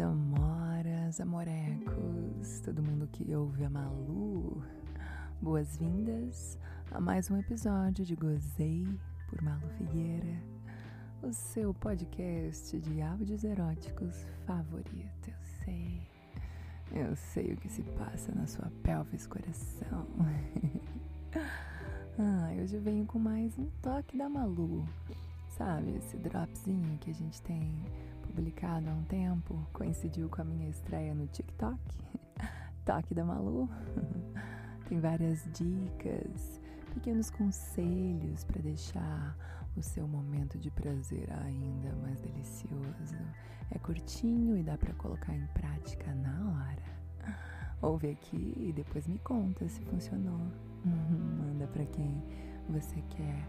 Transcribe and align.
Amoras, 0.00 1.20
amorecos, 1.20 2.60
todo 2.64 2.82
mundo 2.82 3.06
que 3.12 3.34
ouve 3.34 3.62
a 3.62 3.68
Malu, 3.68 4.64
boas-vindas 5.40 6.58
a 6.90 6.98
mais 6.98 7.30
um 7.30 7.36
episódio 7.36 8.02
de 8.02 8.16
Gozei 8.16 8.88
por 9.28 9.42
Malu 9.42 9.68
Figueira, 9.76 10.42
o 11.22 11.30
seu 11.30 11.74
podcast 11.74 12.80
de 12.80 13.02
áudios 13.02 13.44
eróticos 13.44 14.26
favorito. 14.46 15.28
Eu 15.28 15.44
sei, 15.62 16.08
eu 16.90 17.14
sei 17.14 17.52
o 17.52 17.56
que 17.58 17.68
se 17.68 17.82
passa 17.82 18.32
na 18.34 18.46
sua 18.46 18.72
pelvis 18.82 19.26
coração. 19.26 20.06
ah, 22.18 22.50
hoje 22.62 22.76
eu 22.76 22.80
venho 22.80 23.04
com 23.04 23.18
mais 23.18 23.58
um 23.58 23.68
toque 23.82 24.16
da 24.16 24.26
Malu, 24.26 24.88
sabe? 25.50 25.96
Esse 25.96 26.16
dropzinho 26.16 26.96
que 26.98 27.10
a 27.10 27.14
gente 27.14 27.42
tem 27.42 27.70
publicado 28.32 28.88
há 28.88 28.92
um 28.92 29.04
tempo, 29.04 29.66
coincidiu 29.72 30.28
com 30.28 30.40
a 30.40 30.44
minha 30.44 30.68
estreia 30.68 31.14
no 31.14 31.26
TikTok, 31.26 31.78
Toque 32.84 33.14
da 33.14 33.24
Malu. 33.24 33.68
Tem 34.88 34.98
várias 34.98 35.44
dicas, 35.52 36.60
pequenos 36.94 37.30
conselhos 37.30 38.44
para 38.44 38.60
deixar 38.60 39.36
o 39.76 39.82
seu 39.82 40.06
momento 40.06 40.58
de 40.58 40.70
prazer 40.70 41.28
ainda 41.44 41.94
mais 41.96 42.18
delicioso. 42.18 43.16
É 43.70 43.78
curtinho 43.78 44.56
e 44.56 44.62
dá 44.62 44.76
para 44.76 44.92
colocar 44.94 45.34
em 45.34 45.46
prática 45.48 46.14
na 46.14 46.50
hora. 46.50 47.36
Ouve 47.80 48.10
aqui 48.10 48.54
e 48.56 48.72
depois 48.72 49.06
me 49.06 49.18
conta 49.18 49.68
se 49.68 49.82
funcionou. 49.82 50.40
Manda 50.84 51.66
para 51.68 51.86
quem 51.86 52.22
você 52.68 53.02
quer 53.10 53.48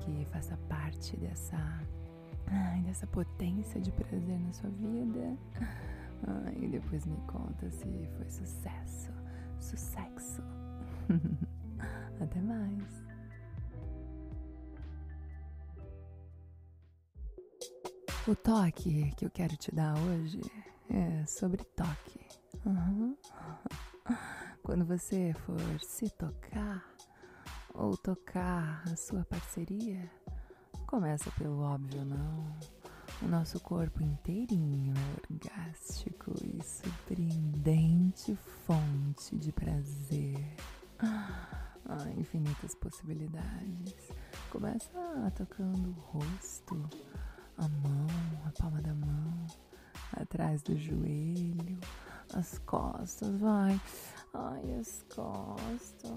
que 0.00 0.24
faça 0.26 0.56
parte 0.68 1.16
dessa 1.16 1.58
Ai, 2.50 2.80
dessa 2.82 3.06
potência 3.06 3.80
de 3.80 3.92
prazer 3.92 4.38
na 4.40 4.52
sua 4.52 4.70
vida. 4.70 5.36
Ai, 6.26 6.56
e 6.62 6.68
depois 6.68 7.06
me 7.06 7.16
conta 7.26 7.70
se 7.70 8.08
foi 8.16 8.28
sucesso, 8.28 9.12
sucesso. 9.60 10.42
Até 12.20 12.40
mais. 12.40 13.08
O 18.26 18.34
toque 18.36 19.10
que 19.16 19.24
eu 19.24 19.30
quero 19.30 19.56
te 19.56 19.74
dar 19.74 19.96
hoje 19.98 20.40
é 20.90 21.24
sobre 21.26 21.64
toque. 21.64 22.20
Uhum. 22.66 23.16
Quando 24.62 24.84
você 24.84 25.32
for 25.32 25.80
se 25.80 26.10
tocar 26.10 26.84
ou 27.72 27.96
tocar 27.96 28.82
a 28.86 28.96
sua 28.96 29.24
parceria, 29.24 30.10
começa 30.88 31.30
pelo 31.32 31.60
óbvio, 31.60 32.02
não. 32.02 32.56
O 33.20 33.28
nosso 33.28 33.60
corpo 33.60 34.02
inteirinho 34.02 34.94
é 34.96 35.32
orgástico 35.32 36.32
e 36.42 36.62
surpreendente 36.64 38.34
fonte 38.66 39.36
de 39.36 39.52
prazer. 39.52 40.56
Ah, 40.98 42.08
infinitas 42.16 42.74
possibilidades. 42.74 44.08
Começa 44.50 44.90
tocando 45.36 45.90
o 45.90 46.18
rosto, 46.18 46.88
a 47.58 47.68
mão, 47.68 48.06
a 48.46 48.52
palma 48.58 48.80
da 48.80 48.94
mão, 48.94 49.46
atrás 50.14 50.62
do 50.62 50.74
joelho, 50.78 51.78
as 52.32 52.58
costas, 52.60 53.38
vai. 53.38 53.78
Ai, 54.32 54.74
as 54.80 55.04
costas. 55.14 56.10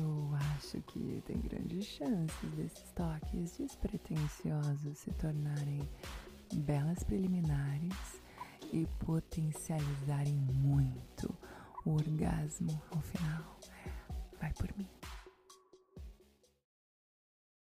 Eu 0.00 0.34
que 0.82 1.22
tem 1.26 1.38
grandes 1.40 1.84
chances 1.84 2.50
desses 2.56 2.90
toques 2.92 3.56
despretensiosos 3.58 4.98
se 4.98 5.10
tornarem 5.12 5.88
belas 6.54 7.02
preliminares 7.02 8.20
e 8.72 8.86
potencializarem 9.04 10.34
muito 10.34 11.34
o 11.84 11.90
orgasmo 11.92 12.80
ao 12.90 13.00
final. 13.00 13.58